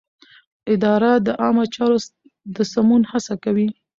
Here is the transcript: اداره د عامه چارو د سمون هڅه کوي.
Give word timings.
اداره 0.73 1.11
د 1.25 1.27
عامه 1.41 1.65
چارو 1.75 1.97
د 2.55 2.57
سمون 2.73 3.01
هڅه 3.11 3.33
کوي. 3.43 3.67